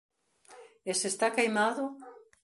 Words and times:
E 0.89 0.91
se 0.99 1.07
está 1.13 1.27
queimado? 1.37 1.83